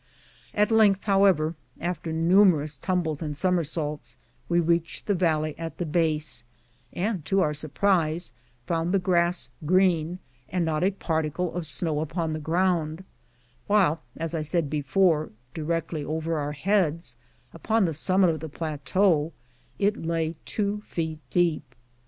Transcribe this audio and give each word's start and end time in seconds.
At 0.55 0.71
length, 0.71 1.03
how 1.03 1.25
ever, 1.25 1.53
after 1.79 2.11
numerous 2.11 2.75
tumbles 2.75 3.21
and 3.21 3.37
somersaults, 3.37 4.17
we 4.49 4.59
reached 4.59 5.05
the 5.05 5.13
valley 5.13 5.53
at 5.59 5.77
the 5.77 5.85
base, 5.85 6.43
and, 6.91 7.23
to 7.25 7.41
our 7.41 7.53
surprise, 7.53 8.33
found 8.65 8.95
the 8.95 8.97
grass 8.97 9.51
green, 9.63 10.17
and 10.49 10.65
not 10.65 10.83
a 10.83 10.89
particle 10.89 11.53
of 11.53 11.67
snow 11.67 11.99
upon 11.99 12.33
the 12.33 12.39
ground, 12.39 13.03
while, 13.67 14.01
as 14.17 14.33
I 14.33 14.41
said 14.41 14.71
before, 14.71 15.29
directly 15.53 16.03
over 16.03 16.39
our 16.39 16.53
heads, 16.53 17.17
upon 17.53 17.85
the 17.85 17.93
summit 17.93 18.31
of 18.31 18.39
the 18.39 18.49
plateau, 18.49 19.33
it 19.77 20.03
lay 20.03 20.35
two 20.45 20.81
feet 20.83 21.19
deep. 21.29 21.75